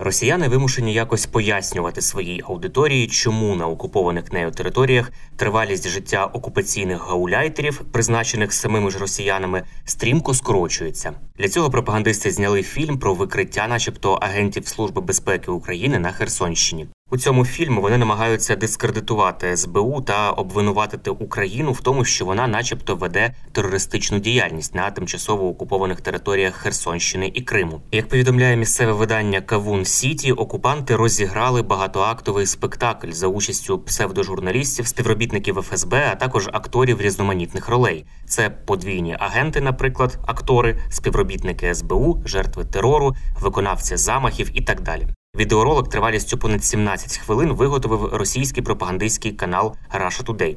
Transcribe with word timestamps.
Росіяни 0.00 0.48
вимушені 0.48 0.92
якось 0.92 1.26
пояснювати 1.26 2.00
своїй 2.00 2.42
аудиторії, 2.44 3.06
чому 3.06 3.54
на 3.54 3.66
окупованих 3.66 4.32
нею 4.32 4.50
територіях 4.50 5.12
тривалість 5.36 5.88
життя 5.88 6.26
окупаційних 6.26 7.08
гауляйтерів, 7.08 7.84
призначених 7.92 8.52
самими 8.52 8.90
ж 8.90 8.98
росіянами, 8.98 9.62
стрімко 9.84 10.34
скорочується. 10.34 11.12
Для 11.38 11.48
цього 11.48 11.70
пропагандисти 11.70 12.30
зняли 12.30 12.62
фільм 12.62 12.98
про 12.98 13.14
викриття, 13.14 13.68
начебто, 13.68 14.12
агентів 14.12 14.68
Служби 14.68 15.00
безпеки 15.00 15.50
України 15.50 15.98
на 15.98 16.12
Херсонщині. 16.12 16.88
У 17.10 17.16
цьому 17.16 17.44
фільмі 17.44 17.80
вони 17.80 17.98
намагаються 17.98 18.56
дискредитувати 18.56 19.56
СБУ 19.56 20.00
та 20.00 20.30
обвинуватити 20.30 21.10
Україну 21.10 21.72
в 21.72 21.80
тому, 21.80 22.04
що 22.04 22.24
вона, 22.24 22.46
начебто, 22.46 22.96
веде 22.96 23.34
терористичну 23.52 24.18
діяльність 24.18 24.74
на 24.74 24.90
тимчасово 24.90 25.48
окупованих 25.48 26.00
територіях 26.00 26.54
Херсонщини 26.54 27.30
і 27.34 27.42
Криму. 27.42 27.80
Як 27.92 28.08
повідомляє 28.08 28.56
місцеве 28.56 28.92
видання 28.92 29.40
Кавун 29.40 29.84
Сіті, 29.84 30.32
окупанти 30.32 30.96
розіграли 30.96 31.62
багатоактовий 31.62 32.46
спектакль 32.46 33.10
за 33.10 33.26
участю 33.26 33.78
псевдожурналістів, 33.78 34.86
співробітників 34.86 35.62
ФСБ, 35.62 36.08
а 36.12 36.14
також 36.14 36.48
акторів 36.52 37.00
різноманітних 37.00 37.68
ролей. 37.68 38.04
Це 38.26 38.50
подвійні 38.50 39.16
агенти, 39.20 39.60
наприклад, 39.60 40.18
актори, 40.26 40.78
співробітники 40.90 41.74
СБУ, 41.74 42.22
жертви 42.24 42.64
терору, 42.64 43.14
виконавці 43.40 43.96
замахів 43.96 44.50
і 44.54 44.60
так 44.60 44.80
далі. 44.80 45.08
Відеоролик 45.38 45.88
тривалістю 45.88 46.38
понад 46.38 46.64
17 46.64 47.18
хвилин 47.18 47.52
виготовив 47.52 48.14
російський 48.14 48.62
пропагандистський 48.62 49.32
канал 49.32 49.76
Russia 49.94 50.24
Today. 50.24 50.56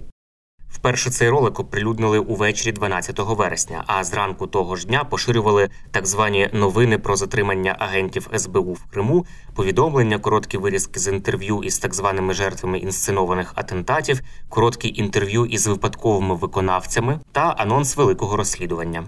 Вперше 0.70 1.10
цей 1.10 1.30
ролик 1.30 1.60
оприлюднили 1.60 2.20
увечері 2.20 2.72
12 2.72 3.20
вересня, 3.20 3.84
а 3.88 4.04
зранку 4.04 4.48
того 4.48 4.76
ж 4.76 4.88
дня 4.88 5.04
поширювали 5.04 5.70
так 5.92 6.08
звані 6.08 6.50
новини 6.54 6.98
про 6.98 7.16
затримання 7.16 7.76
агентів 7.80 8.30
СБУ 8.38 8.74
в 8.74 8.86
Криму, 8.86 9.26
повідомлення, 9.56 10.20
короткі 10.20 10.58
вирізки 10.58 11.00
з 11.00 11.08
інтерв'ю 11.08 11.64
із 11.64 11.80
так 11.80 11.94
званими 11.94 12.34
жертвами 12.34 12.80
інсценованих 12.80 13.54
атентатів, 13.56 14.22
короткі 14.50 14.94
інтерв'ю 14.96 15.46
із 15.46 15.68
випадковими 15.68 16.36
виконавцями 16.36 17.20
та 17.32 17.42
анонс 17.42 17.98
великого 17.98 18.38
розслідування. 18.38 19.04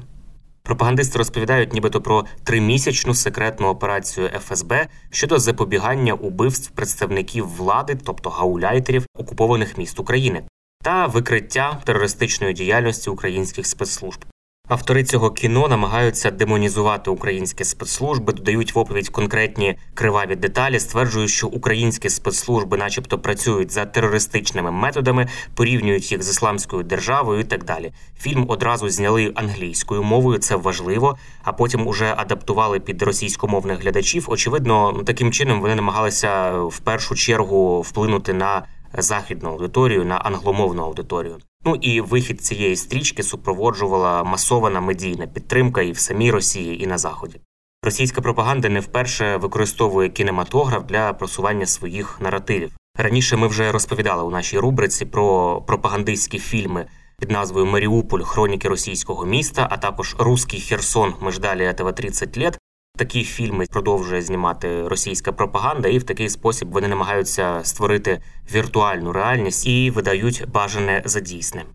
Пропагандисти 0.64 1.18
розповідають, 1.18 1.74
нібито 1.74 2.02
про 2.02 2.26
тримісячну 2.44 3.14
секретну 3.14 3.68
операцію 3.68 4.30
ФСБ 4.30 4.88
щодо 5.10 5.40
запобігання 5.40 6.14
убивств 6.14 6.72
представників 6.72 7.56
влади, 7.56 7.98
тобто 8.06 8.30
гауляйтерів 8.30 9.06
окупованих 9.18 9.78
міст 9.78 10.00
України, 10.00 10.44
та 10.84 11.08
викриття 11.08 11.82
терористичної 11.84 12.54
діяльності 12.54 13.10
українських 13.10 13.68
спецслужб. 13.68 14.26
Автори 14.68 15.04
цього 15.04 15.32
кіно 15.32 15.68
намагаються 15.68 16.32
демонізувати 16.32 17.10
українські 17.10 17.64
спецслужби, 17.64 18.34
додають 18.34 18.76
в 18.76 18.80
оповідь 18.80 19.10
конкретні 19.10 19.78
криваві 19.94 20.36
деталі, 20.36 20.80
стверджують, 20.80 21.30
що 21.30 21.48
українські 21.48 22.10
спецслужби, 22.10 22.78
начебто, 22.78 23.20
працюють 23.20 23.72
за 23.72 23.86
терористичними 23.86 24.72
методами, 24.72 25.28
порівнюють 25.56 26.12
їх 26.12 26.24
з 26.24 26.30
ісламською 26.30 26.84
державою 26.84 27.40
і 27.40 27.44
так 27.44 27.64
далі. 27.64 27.94
Фільм 28.20 28.46
одразу 28.48 28.90
зняли 28.90 29.32
англійською 29.36 30.04
мовою, 30.04 30.40
це 30.40 30.56
важливо, 30.56 31.18
а 31.44 31.54
потім 31.54 31.88
уже 31.88 32.14
адаптували 32.18 32.80
під 32.80 33.02
російськомовних 33.02 33.82
глядачів. 33.82 34.26
Очевидно, 34.28 35.04
таким 35.06 35.32
чином 35.32 35.62
вони 35.62 35.76
намагалися 35.76 36.52
в 36.52 36.80
першу 36.80 37.16
чергу 37.16 37.82
вплинути 37.82 38.34
на 38.34 38.64
західну 38.98 39.50
аудиторію, 39.50 40.06
на 40.06 40.16
англомовну 40.16 40.84
аудиторію. 40.84 41.38
Ну 41.66 41.76
і 41.76 42.02
вихід 42.02 42.42
цієї 42.42 42.76
стрічки 42.76 43.24
супроводжувала 43.24 44.24
масована 44.24 44.82
медійна 44.82 45.28
підтримка 45.28 45.82
і 45.82 45.92
в 45.92 46.00
самій 46.00 46.32
Росії, 46.32 46.84
і 46.84 46.88
на 46.88 46.98
Заході. 46.98 47.40
Російська 47.84 48.22
пропаганда 48.22 48.70
не 48.70 48.80
вперше 48.80 49.38
використовує 49.38 50.10
кінематограф 50.10 50.86
для 50.86 51.14
просування 51.14 51.66
своїх 51.66 52.22
наративів. 52.22 52.72
Раніше 52.98 53.38
ми 53.38 53.48
вже 53.48 53.72
розповідали 53.72 54.24
у 54.24 54.30
нашій 54.30 54.60
рубриці 54.60 55.06
про 55.06 55.62
пропагандистські 55.62 56.40
фільми 56.40 56.86
під 57.20 57.32
назвою 57.32 57.66
Маріуполь 57.66 58.22
Хроніки 58.22 58.70
російського 58.70 59.26
міста, 59.26 59.68
а 59.72 59.78
також 59.78 60.16
Руський 60.20 60.60
Херсон. 60.60 61.14
Ми 61.22 61.32
ждали 61.32 61.64
этого 61.64 61.94
30 61.94 62.38
лет. 62.38 62.60
Такі 62.98 63.24
фільми 63.24 63.66
продовжує 63.70 64.22
знімати 64.22 64.88
російська 64.88 65.32
пропаганда, 65.32 65.90
і 65.90 65.98
в 65.98 66.04
такий 66.04 66.30
спосіб 66.30 66.72
вони 66.72 66.88
намагаються 66.88 67.60
створити 67.64 68.22
віртуальну 68.54 69.12
реальність 69.12 69.68
і 69.68 69.92
видають 69.92 70.44
бажане 70.48 71.02
за 71.06 71.20
дійсне. 71.20 71.66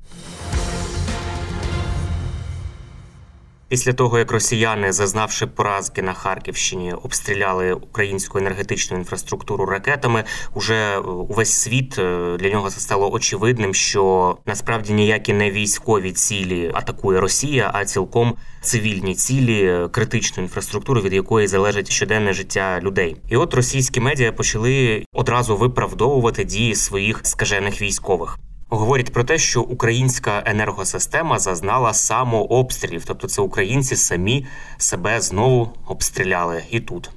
Після 3.68 3.92
того, 3.92 4.18
як 4.18 4.32
росіяни, 4.32 4.92
зазнавши 4.92 5.46
поразки 5.46 6.02
на 6.02 6.12
Харківщині, 6.12 6.92
обстріляли 6.92 7.72
українську 7.72 8.38
енергетичну 8.38 8.96
інфраструктуру 8.96 9.66
ракетами, 9.66 10.24
уже 10.54 10.98
увесь 10.98 11.52
світ 11.52 11.98
е, 11.98 12.36
для 12.40 12.50
нього 12.50 12.70
стало 12.70 13.12
очевидним, 13.12 13.74
що 13.74 14.36
насправді 14.46 14.92
ніякі 14.92 15.32
не 15.32 15.50
військові 15.50 16.12
цілі 16.12 16.70
атакує 16.74 17.20
Росія, 17.20 17.70
а 17.74 17.84
цілком 17.84 18.34
цивільні 18.60 19.14
цілі, 19.14 19.64
е, 19.64 19.88
критичну 19.88 20.42
інфраструктуру, 20.42 21.00
від 21.00 21.12
якої 21.12 21.46
залежить 21.46 21.92
щоденне 21.92 22.32
життя 22.32 22.80
людей. 22.82 23.16
І 23.28 23.36
от 23.36 23.54
російські 23.54 24.00
медіа 24.00 24.32
почали 24.32 25.04
одразу 25.12 25.56
виправдовувати 25.56 26.44
дії 26.44 26.74
своїх 26.74 27.20
скажених 27.22 27.82
військових. 27.82 28.38
Говорять 28.70 29.12
про 29.12 29.24
те, 29.24 29.38
що 29.38 29.62
українська 29.62 30.42
енергосистема 30.46 31.38
зазнала 31.38 31.94
самообстрілів, 31.94 33.04
тобто 33.04 33.28
це 33.28 33.42
українці 33.42 33.96
самі 33.96 34.46
себе 34.78 35.20
знову 35.20 35.72
обстріляли 35.86 36.64
і 36.70 36.80
тут. 36.80 37.10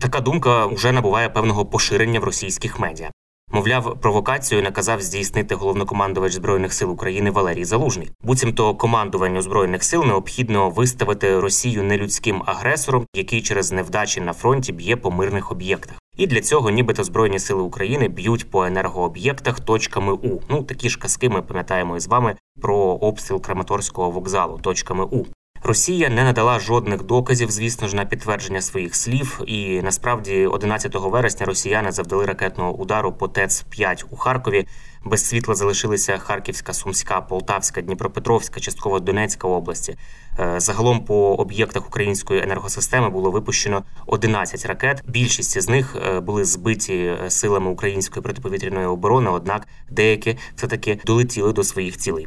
Така 0.00 0.20
думка 0.20 0.66
вже 0.66 0.92
набуває 0.92 1.28
певного 1.28 1.66
поширення 1.66 2.20
в 2.20 2.24
російських 2.24 2.80
медіа. 2.80 3.10
Мовляв, 3.52 4.00
провокацію 4.00 4.62
наказав 4.62 5.02
здійснити 5.02 5.54
головнокомандувач 5.54 6.32
збройних 6.32 6.72
сил 6.72 6.90
України 6.90 7.30
Валерій 7.30 7.64
Залужний. 7.64 8.10
Буцімто 8.22 8.74
командуванню 8.74 9.42
збройних 9.42 9.84
сил 9.84 10.04
необхідно 10.04 10.70
виставити 10.70 11.40
Росію 11.40 11.82
нелюдським 11.82 12.42
агресором, 12.46 13.06
який 13.14 13.42
через 13.42 13.72
невдачі 13.72 14.20
на 14.20 14.32
фронті 14.32 14.72
б'є 14.72 14.96
по 14.96 15.10
мирних 15.10 15.52
об'єктах. 15.52 15.96
І 16.16 16.26
для 16.26 16.40
цього, 16.40 16.70
нібито 16.70 17.04
збройні 17.04 17.38
сили 17.38 17.62
України 17.62 18.08
б'ють 18.08 18.50
по 18.50 18.64
енергооб'єктах 18.64 19.60
точками 19.60 20.12
У. 20.12 20.40
Ну 20.48 20.62
такі 20.62 20.88
ж 20.88 20.98
казки 20.98 21.28
ми 21.28 21.42
пам'ятаємо 21.42 21.96
із 21.96 22.06
вами 22.06 22.36
про 22.60 22.76
обстріл 22.76 23.40
Краматорського 23.40 24.10
вокзалу 24.10 24.58
точками 24.58 25.04
У. 25.04 25.24
Росія 25.66 26.08
не 26.08 26.24
надала 26.24 26.58
жодних 26.58 27.02
доказів, 27.02 27.50
звісно 27.50 27.88
ж, 27.88 27.96
на 27.96 28.04
підтвердження 28.04 28.60
своїх 28.60 28.96
слів. 28.96 29.40
І 29.46 29.82
насправді, 29.82 30.46
11 30.46 30.94
вересня, 30.94 31.46
росіяни 31.46 31.92
завдали 31.92 32.24
ракетного 32.24 32.72
удару 32.72 33.12
по 33.12 33.28
ТЕЦ 33.28 33.62
5 33.62 34.04
у 34.10 34.16
Харкові. 34.16 34.66
Без 35.04 35.26
світла 35.26 35.54
залишилися 35.54 36.18
Харківська, 36.18 36.72
Сумська, 36.72 37.20
Полтавська, 37.20 37.80
Дніпропетровська, 37.80 38.60
частково 38.60 39.00
Донецька 39.00 39.48
області. 39.48 39.96
Е, 40.38 40.60
Загалом 40.60 41.04
по 41.04 41.34
об'єктах 41.34 41.86
української 41.86 42.42
енергосистеми 42.42 43.10
було 43.10 43.30
випущено 43.30 43.84
11 44.06 44.66
ракет. 44.66 45.02
Більшість 45.06 45.60
з 45.60 45.68
них 45.68 45.96
е, 46.06 46.20
були 46.20 46.44
збиті 46.44 46.94
е, 46.94 47.30
силами 47.30 47.70
української 47.70 48.22
протиповітряної 48.22 48.86
оборони 48.86 49.30
однак 49.30 49.66
деякі 49.90 50.38
все 50.56 50.66
таки 50.66 51.00
долетіли 51.06 51.52
до 51.52 51.64
своїх 51.64 51.96
цілей. 51.96 52.26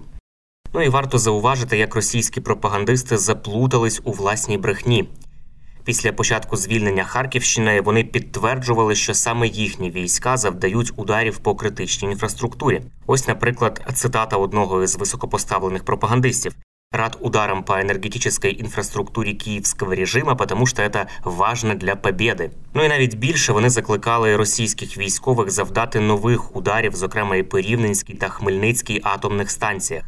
Ну 0.73 0.81
і 0.81 0.89
варто 0.89 1.17
зауважити, 1.17 1.77
як 1.77 1.95
російські 1.95 2.41
пропагандисти 2.41 3.17
заплутались 3.17 4.01
у 4.03 4.11
власній 4.11 4.57
брехні. 4.57 5.09
Після 5.87 6.11
початку 6.11 6.57
звільнення 6.57 7.03
Харківщини 7.03 7.81
вони 7.81 8.03
підтверджували, 8.03 8.95
що 8.95 9.13
саме 9.13 9.47
їхні 9.47 9.91
війська 9.91 10.37
завдають 10.37 10.91
ударів 10.95 11.37
по 11.37 11.55
критичній 11.55 12.11
інфраструктурі. 12.11 12.81
Ось, 13.05 13.27
наприклад, 13.27 13.81
цитата 13.93 14.37
одного 14.37 14.83
із 14.83 14.95
високопоставлених 14.95 15.83
пропагандистів: 15.83 16.55
рад 16.91 17.17
ударом 17.21 17.63
по 17.63 17.73
энергетической 17.73 18.49
інфраструктурі 18.49 19.33
київського 19.33 19.95
режима, 19.95 20.35
тому 20.35 20.67
що 20.67 20.89
це 20.89 21.07
важно 21.23 21.75
для 21.75 21.95
побєди. 21.95 22.51
Ну 22.73 22.85
і 22.85 22.87
навіть 22.87 23.15
більше 23.15 23.53
вони 23.53 23.69
закликали 23.69 24.35
російських 24.35 24.97
військових 24.97 25.51
завдати 25.51 25.99
нових 25.99 26.55
ударів, 26.55 26.95
зокрема 26.95 27.35
і 27.35 27.43
по 27.43 27.59
Рівненській 27.59 28.13
та 28.13 28.29
Хмельницькій 28.29 29.01
атомних 29.03 29.51
станціях. 29.51 30.03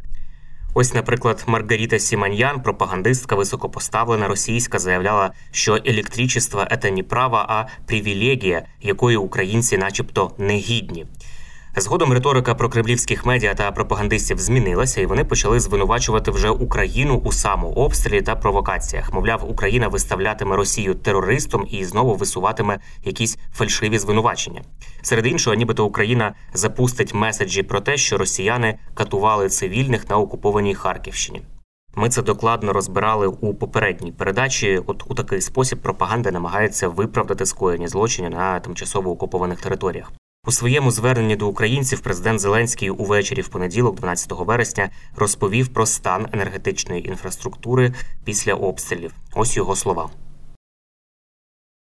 Ось, 0.74 0.94
наприклад, 0.94 1.44
Маргарита 1.46 1.98
Сіманьян, 1.98 2.62
пропагандистка 2.62 3.36
високопоставлена 3.36 4.28
російська, 4.28 4.78
заявляла, 4.78 5.32
що 5.52 5.78
електричество– 5.84 6.66
це 6.82 6.90
не 6.90 7.02
право, 7.02 7.36
а 7.36 7.66
привілегія, 7.86 8.62
якої 8.82 9.16
українці, 9.16 9.78
начебто, 9.78 10.34
не 10.38 10.56
гідні. 10.56 11.06
Згодом 11.76 12.12
риторика 12.12 12.54
про 12.54 12.68
кремлівських 12.68 13.26
медіа 13.26 13.54
та 13.54 13.72
пропагандистів 13.72 14.38
змінилася, 14.38 15.00
і 15.00 15.06
вони 15.06 15.24
почали 15.24 15.60
звинувачувати 15.60 16.30
вже 16.30 16.50
Україну 16.50 17.22
у 17.24 17.32
самообстрілі 17.32 18.22
та 18.22 18.36
провокаціях. 18.36 19.12
Мовляв, 19.12 19.50
Україна 19.50 19.88
виставлятиме 19.88 20.56
Росію 20.56 20.94
терористом 20.94 21.66
і 21.70 21.84
знову 21.84 22.14
висуватиме 22.14 22.78
якісь 23.04 23.38
фальшиві 23.52 23.98
звинувачення. 23.98 24.62
Серед 25.02 25.26
іншого, 25.26 25.56
нібито 25.56 25.84
Україна 25.84 26.34
запустить 26.54 27.14
меседжі 27.14 27.62
про 27.62 27.80
те, 27.80 27.96
що 27.96 28.18
росіяни 28.18 28.78
катували 28.94 29.48
цивільних 29.48 30.10
на 30.10 30.18
окупованій 30.18 30.74
Харківщині. 30.74 31.42
Ми 31.94 32.08
це 32.08 32.22
докладно 32.22 32.72
розбирали 32.72 33.26
у 33.26 33.54
попередній 33.54 34.12
передачі. 34.12 34.82
От 34.86 35.04
у 35.06 35.14
такий 35.14 35.40
спосіб 35.40 35.78
пропаганда 35.78 36.30
намагається 36.30 36.88
виправдати 36.88 37.46
скоєні 37.46 37.88
злочини 37.88 38.28
на 38.30 38.60
тимчасово 38.60 39.10
окупованих 39.10 39.60
територіях. 39.60 40.12
У 40.46 40.52
своєму 40.52 40.90
зверненні 40.90 41.36
до 41.36 41.48
українців 41.48 42.00
президент 42.00 42.40
Зеленський 42.40 42.90
увечері 42.90 43.40
в 43.40 43.48
понеділок, 43.48 43.96
12 43.96 44.32
вересня, 44.32 44.90
розповів 45.16 45.68
про 45.68 45.86
стан 45.86 46.28
енергетичної 46.32 47.08
інфраструктури 47.08 47.92
після 48.24 48.54
обстрілів. 48.54 49.14
Ось 49.34 49.56
його 49.56 49.76
слова. 49.76 50.10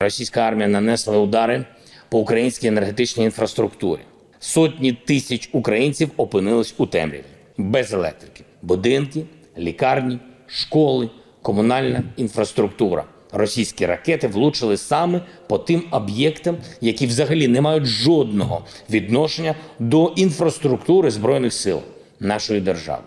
Російська 0.00 0.40
армія 0.40 0.68
нанесла 0.68 1.18
удари 1.18 1.66
по 2.08 2.18
українській 2.18 2.66
енергетичній 2.66 3.24
інфраструктурі. 3.24 4.00
Сотні 4.38 4.92
тисяч 4.92 5.48
українців 5.52 6.10
опинились 6.16 6.74
у 6.78 6.86
темряві 6.86 7.24
без 7.56 7.92
електрики, 7.92 8.44
будинки, 8.62 9.24
лікарні, 9.58 10.18
школи, 10.46 11.10
комунальна 11.42 12.02
інфраструктура 12.16 13.04
російські 13.32 13.86
ракети 13.86 14.28
влучили 14.28 14.76
саме 14.76 15.20
по 15.48 15.58
тим 15.58 15.82
об'єктам, 15.90 16.56
які 16.80 17.06
взагалі 17.06 17.48
не 17.48 17.60
мають 17.60 17.84
жодного 17.84 18.64
відношення 18.90 19.54
до 19.78 20.12
інфраструктури 20.16 21.10
збройних 21.10 21.52
сил 21.52 21.80
нашої 22.20 22.60
держави. 22.60 23.02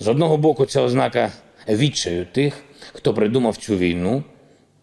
З 0.00 0.08
одного 0.08 0.36
боку, 0.36 0.66
це 0.66 0.80
ознака 0.80 1.30
відчаю 1.68 2.26
тих, 2.32 2.54
хто 2.92 3.14
придумав 3.14 3.56
цю 3.56 3.76
війну. 3.76 4.22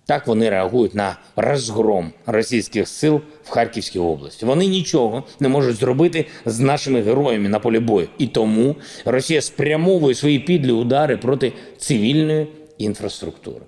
Так 0.05 0.27
вони 0.27 0.49
реагують 0.49 0.95
на 0.95 1.17
розгром 1.35 2.11
російських 2.25 2.87
сил 2.87 3.21
в 3.43 3.49
Харківській 3.49 3.99
області. 3.99 4.45
Вони 4.45 4.65
нічого 4.67 5.23
не 5.39 5.49
можуть 5.49 5.75
зробити 5.75 6.25
з 6.45 6.59
нашими 6.59 7.01
героями 7.01 7.49
на 7.49 7.59
полі 7.59 7.79
бою. 7.79 8.07
І 8.17 8.27
тому 8.27 8.75
Росія 9.05 9.41
спрямовує 9.41 10.15
свої 10.15 10.39
підлі 10.39 10.71
удари 10.71 11.17
проти 11.17 11.53
цивільної 11.77 12.47
інфраструктури. 12.77 13.65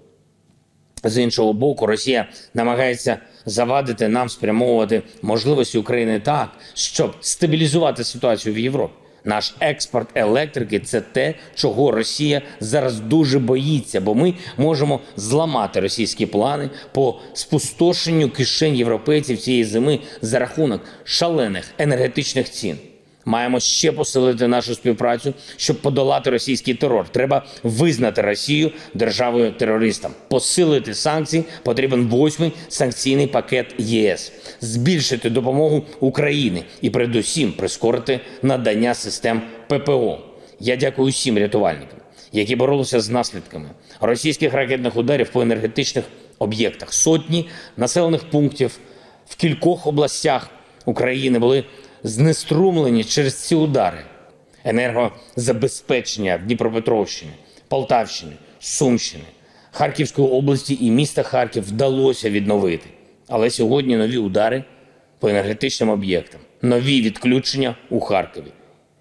З 1.05 1.17
іншого 1.17 1.53
боку, 1.53 1.85
Росія 1.85 2.27
намагається 2.53 3.17
завадити 3.45 4.07
нам 4.07 4.29
спрямовувати 4.29 5.01
можливості 5.21 5.77
України 5.77 6.19
так, 6.19 6.49
щоб 6.73 7.15
стабілізувати 7.21 8.03
ситуацію 8.03 8.55
в 8.55 8.59
Європі. 8.59 8.93
Наш 9.23 9.55
експорт 9.59 10.09
електрики 10.15 10.79
це 10.79 11.01
те, 11.01 11.33
чого 11.55 11.91
Росія 11.91 12.41
зараз 12.59 12.99
дуже 12.99 13.39
боїться, 13.39 14.01
бо 14.01 14.15
ми 14.15 14.33
можемо 14.57 14.99
зламати 15.15 15.79
російські 15.79 16.25
плани 16.25 16.69
по 16.91 17.19
спустошенню 17.33 18.29
кишень 18.29 18.75
європейців 18.75 19.37
цієї 19.37 19.63
зими 19.63 19.99
за 20.21 20.39
рахунок 20.39 20.81
шалених 21.03 21.71
енергетичних 21.77 22.49
цін. 22.49 22.77
Маємо 23.25 23.59
ще 23.59 23.91
посилити 23.91 24.47
нашу 24.47 24.75
співпрацю, 24.75 25.33
щоб 25.57 25.81
подолати 25.81 26.29
російський 26.29 26.73
терор. 26.73 27.09
Треба 27.09 27.45
визнати 27.63 28.21
Росію 28.21 28.71
державою 28.93 29.51
терористом. 29.51 30.11
Посилити 30.27 30.93
санкції 30.93 31.43
потрібен 31.63 32.07
восьмий 32.07 32.51
санкційний 32.67 33.27
пакет 33.27 33.75
ЄС, 33.77 34.31
збільшити 34.61 35.29
допомогу 35.29 35.85
Україні 35.99 36.63
і, 36.81 36.89
передусім, 36.89 37.51
прискорити 37.51 38.19
надання 38.41 38.93
систем 38.93 39.41
ППО. 39.67 40.19
Я 40.59 40.75
дякую 40.75 41.11
всім 41.11 41.37
рятувальникам, 41.37 41.99
які 42.31 42.55
боролися 42.55 42.99
з 42.99 43.09
наслідками 43.09 43.69
російських 44.01 44.53
ракетних 44.53 44.95
ударів 44.95 45.29
по 45.29 45.41
енергетичних 45.41 46.05
об'єктах. 46.39 46.93
Сотні 46.93 47.49
населених 47.77 48.29
пунктів 48.29 48.77
в 49.27 49.35
кількох 49.35 49.87
областях 49.87 50.49
України 50.85 51.39
були 51.39 51.63
знеструмлені 52.05 53.03
через 53.03 53.35
ці 53.35 53.55
удари. 53.55 53.97
Енергозабезпечення 54.63 56.37
в 56.37 56.45
Дніпропетровщині, 56.45 57.31
Полтавщині, 57.67 58.31
Сумщини, 58.59 59.23
Харківської 59.71 60.27
області 60.27 60.77
і 60.81 60.91
міста 60.91 61.23
Харків 61.23 61.63
вдалося 61.63 62.29
відновити. 62.29 62.89
Але 63.27 63.49
сьогодні 63.49 63.97
нові 63.97 64.17
удари 64.17 64.63
по 65.19 65.29
енергетичним 65.29 65.89
об'єктам, 65.89 66.41
нові 66.61 67.01
відключення 67.01 67.75
у 67.89 67.99
Харкові. 67.99 68.51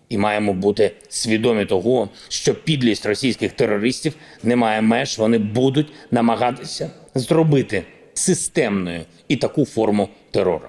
І 0.09 0.19
маємо 0.19 0.53
бути 0.53 0.93
свідомі 1.09 1.65
того, 1.65 2.09
що 2.29 2.55
підлість 2.55 3.06
російських 3.06 3.53
терористів 3.53 4.15
не 4.43 4.56
має 4.56 4.81
меж. 4.81 5.19
Вони 5.19 5.39
будуть 5.39 5.93
намагатися 6.11 6.91
зробити 7.15 7.83
системною 8.15 9.01
і 9.29 9.37
таку 9.37 9.65
форму 9.65 10.09
терору. 10.31 10.69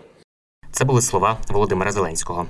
Це 0.75 0.86
були 0.86 1.01
слова 1.01 1.38
Володимира 1.50 1.92
Зеленського. 1.92 2.45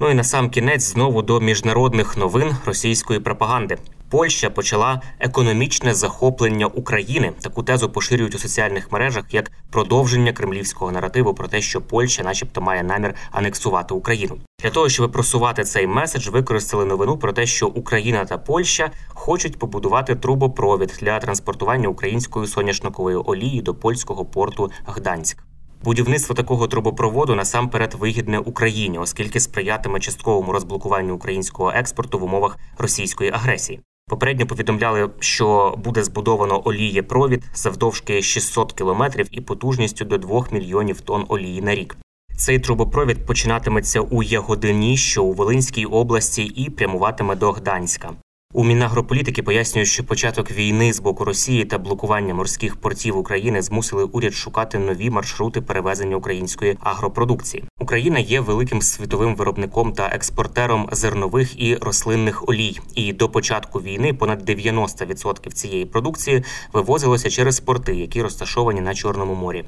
Ну 0.00 0.10
і 0.10 0.14
на 0.14 0.24
сам 0.24 0.50
кінець 0.50 0.82
знову 0.82 1.22
до 1.22 1.40
міжнародних 1.40 2.16
новин 2.16 2.56
російської 2.66 3.20
пропаганди. 3.20 3.78
Польща 4.10 4.50
почала 4.50 5.02
економічне 5.18 5.94
захоплення 5.94 6.66
України. 6.66 7.32
Таку 7.40 7.62
тезу 7.62 7.90
поширюють 7.90 8.34
у 8.34 8.38
соціальних 8.38 8.92
мережах 8.92 9.24
як 9.30 9.50
продовження 9.70 10.32
кремлівського 10.32 10.92
наративу 10.92 11.34
про 11.34 11.48
те, 11.48 11.60
що 11.60 11.80
Польща, 11.80 12.22
начебто, 12.22 12.60
має 12.60 12.82
намір 12.82 13.14
анексувати 13.30 13.94
Україну. 13.94 14.36
Для 14.62 14.70
того 14.70 14.88
щоб 14.88 15.12
просувати 15.12 15.64
цей 15.64 15.86
меседж, 15.86 16.28
використали 16.28 16.84
новину 16.84 17.18
про 17.18 17.32
те, 17.32 17.46
що 17.46 17.68
Україна 17.68 18.24
та 18.24 18.38
Польща 18.38 18.90
хочуть 19.08 19.58
побудувати 19.58 20.14
трубопровід 20.14 20.98
для 21.00 21.18
транспортування 21.18 21.88
української 21.88 22.46
соняшникової 22.46 23.16
олії 23.16 23.62
до 23.62 23.74
польського 23.74 24.24
порту 24.24 24.70
Гданськ. 24.86 25.38
Будівництво 25.82 26.34
такого 26.34 26.66
трубопроводу 26.68 27.34
насамперед 27.34 27.94
вигідне 27.94 28.38
Україні, 28.38 28.98
оскільки 28.98 29.40
сприятиме 29.40 30.00
частковому 30.00 30.52
розблокуванню 30.52 31.14
українського 31.14 31.72
експорту 31.74 32.18
в 32.18 32.24
умовах 32.24 32.58
російської 32.78 33.30
агресії. 33.30 33.80
Попередньо 34.10 34.46
повідомляли, 34.46 35.10
що 35.20 35.74
буде 35.84 36.04
збудовано 36.04 36.62
олієпровід 36.64 37.44
завдовжки 37.54 38.22
600 38.22 38.72
кілометрів 38.72 39.28
і 39.30 39.40
потужністю 39.40 40.04
до 40.04 40.18
2 40.18 40.46
мільйонів 40.50 41.00
тонн 41.00 41.24
олії 41.28 41.62
на 41.62 41.74
рік. 41.74 41.96
Цей 42.36 42.58
трубопровід 42.58 43.26
починатиметься 43.26 44.00
у 44.00 44.22
Ягодині, 44.22 44.96
що 44.96 45.24
у 45.24 45.32
Волинській 45.32 45.84
області, 45.84 46.42
і 46.44 46.70
прямуватиме 46.70 47.36
до 47.36 47.52
Гданська. 47.52 48.10
У 48.54 48.64
Мінагрополітики 48.64 49.42
пояснюють, 49.42 49.88
що 49.88 50.04
початок 50.04 50.50
війни 50.50 50.92
з 50.92 51.00
боку 51.00 51.24
Росії 51.24 51.64
та 51.64 51.78
блокування 51.78 52.34
морських 52.34 52.76
портів 52.76 53.16
України 53.16 53.62
змусили 53.62 54.04
уряд 54.04 54.34
шукати 54.34 54.78
нові 54.78 55.10
маршрути 55.10 55.60
перевезення 55.60 56.16
української 56.16 56.76
агропродукції. 56.80 57.64
Україна 57.80 58.18
є 58.18 58.40
великим 58.40 58.82
світовим 58.82 59.36
виробником 59.36 59.92
та 59.92 60.06
експортером 60.06 60.88
зернових 60.92 61.62
і 61.62 61.76
рослинних 61.76 62.48
олій. 62.48 62.78
І 62.94 63.12
до 63.12 63.28
початку 63.28 63.80
війни 63.80 64.14
понад 64.14 64.50
90% 64.50 65.52
цієї 65.52 65.86
продукції 65.86 66.44
вивозилося 66.72 67.30
через 67.30 67.60
порти, 67.60 67.94
які 67.94 68.22
розташовані 68.22 68.80
на 68.80 68.94
Чорному 68.94 69.34
морі. 69.34 69.64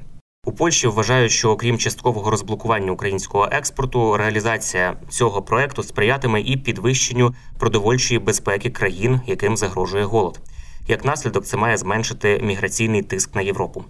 У 0.52 0.54
Польщі 0.54 0.86
вважають, 0.86 1.32
що 1.32 1.50
окрім 1.50 1.78
часткового 1.78 2.30
розблокування 2.30 2.92
українського 2.92 3.48
експорту, 3.52 4.16
реалізація 4.16 4.96
цього 5.08 5.42
проекту 5.42 5.82
сприятиме 5.82 6.40
і 6.40 6.56
підвищенню 6.56 7.34
продовольчої 7.58 8.20
безпеки 8.20 8.70
країн, 8.70 9.20
яким 9.26 9.56
загрожує 9.56 10.04
голод. 10.04 10.40
Як 10.88 11.04
наслідок, 11.04 11.44
це 11.44 11.56
має 11.56 11.76
зменшити 11.76 12.40
міграційний 12.42 13.02
тиск 13.02 13.34
на 13.34 13.42
Європу. 13.42 13.84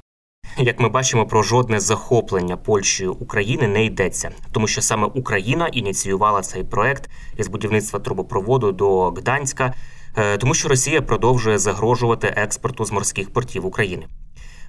Як 0.59 0.81
ми 0.81 0.89
бачимо, 0.89 1.27
про 1.27 1.43
жодне 1.43 1.81
захоплення 1.81 2.57
Польщею 2.57 3.13
України 3.13 3.69
не 3.69 3.85
йдеться, 3.85 4.31
тому 4.53 4.69
що 4.69 4.83
саме 4.83 5.07
Україна 5.07 5.69
ініціювала 5.69 6.41
цей 6.41 6.65
проект 6.65 7.11
із 7.37 7.49
будівництва 7.49 8.01
трубопроводу 8.01 8.73
до 8.73 9.11
Гданська, 9.11 9.75
е, 10.17 10.37
тому 10.37 10.55
що 10.55 10.69
Росія 10.69 11.03
продовжує 11.03 11.59
загрожувати 11.59 12.27
експорту 12.37 12.85
з 12.85 12.93
морських 12.93 13.33
портів 13.33 13.67
України. 13.67 14.07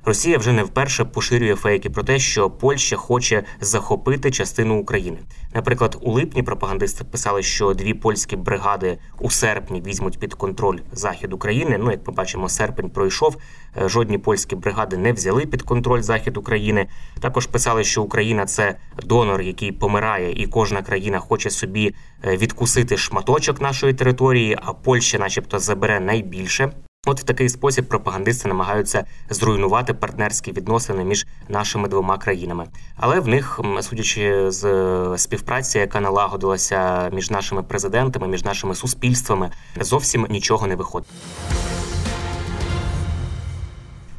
Росія 0.06 0.38
вже 0.38 0.52
не 0.52 0.64
вперше 0.64 1.06
поширює 1.06 1.56
фейки 1.56 1.90
про 1.90 2.04
те, 2.04 2.20
що 2.20 2.50
Польща 2.50 2.96
хоче 2.96 3.44
захопити 3.62 4.32
частину 4.32 4.80
України. 4.80 5.18
Наприклад, 5.54 5.98
у 6.02 6.12
липні 6.12 6.44
пропагандисти 6.44 7.04
писали, 7.04 7.44
що 7.44 7.74
дві 7.74 7.94
польські 7.94 8.36
бригади 8.36 8.98
у 9.20 9.30
серпні 9.30 9.82
візьмуть 9.82 10.20
під 10.20 10.34
контроль 10.34 10.80
захід 10.92 11.34
України. 11.34 11.78
Ну, 11.80 11.92
як 11.92 12.08
ми 12.08 12.14
бачимо, 12.14 12.50
серпень 12.50 12.90
пройшов. 12.90 13.38
Е, 13.78 13.90
жодні 13.90 14.18
польські 14.18 14.56
бригади 14.56 14.98
не 14.98 15.14
взяли 15.14 15.46
під 15.46 15.62
контроль 15.62 16.02
захід 16.02 16.38
України. 16.38 16.88
Також 17.20 17.48
писали, 17.48 17.84
що 17.84 18.04
Україна 18.04 18.46
це 18.46 18.76
донор, 19.04 19.42
який 19.42 19.72
помирає, 19.72 20.32
і 20.44 20.48
кожна 20.48 20.82
країна 20.82 21.20
хоче 21.20 21.50
собі 21.50 21.96
е, 22.24 22.38
відкусити 22.38 22.98
шматочок 22.98 23.62
нашої 23.62 23.94
території, 23.94 24.58
а 24.62 24.74
Польща, 24.74 25.18
начебто, 25.18 25.60
забере 25.60 26.00
найбільше. 26.00 26.72
От 27.06 27.20
в 27.20 27.24
такий 27.24 27.50
спосіб 27.50 27.86
пропагандисти 27.86 28.48
намагаються 28.48 29.06
зруйнувати 29.30 29.94
партнерські 29.94 30.52
відносини 30.52 31.04
між 31.04 31.28
нашими 31.50 31.88
двома 31.88 32.18
країнами. 32.18 32.68
Але 32.96 33.20
в 33.20 33.28
них, 33.28 33.60
судячи 33.82 34.52
з 34.52 34.66
е, 34.66 35.18
співпраці, 35.18 35.80
яка 35.80 36.00
налагодилася 36.00 37.10
між 37.14 37.32
нашими 37.32 37.64
президентами, 37.64 38.28
між 38.28 38.44
нашими 38.44 38.76
суспільствами, 38.76 39.52
зовсім 39.82 40.28
нічого 40.30 40.68
не 40.68 40.76
виходить. 40.76 41.10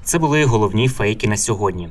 Це 0.03 0.19
були 0.19 0.45
головні 0.45 0.89
фейки 0.89 1.29
на 1.29 1.37
сьогодні. 1.37 1.89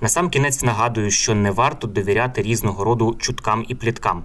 Насамкінець 0.00 0.62
нагадую, 0.62 1.10
що 1.10 1.34
не 1.34 1.50
варто 1.50 1.86
довіряти 1.86 2.42
різного 2.42 2.84
роду 2.84 3.16
чуткам 3.18 3.64
і 3.68 3.74
пліткам. 3.74 4.24